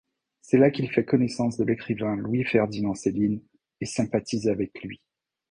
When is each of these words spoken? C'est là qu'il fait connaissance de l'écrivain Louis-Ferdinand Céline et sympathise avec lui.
C'est 0.41 0.57
là 0.57 0.71
qu'il 0.71 0.89
fait 0.89 1.05
connaissance 1.05 1.57
de 1.57 1.63
l'écrivain 1.63 2.15
Louis-Ferdinand 2.15 2.95
Céline 2.95 3.39
et 3.81 3.85
sympathise 3.85 4.47
avec 4.47 4.81
lui. 4.81 4.99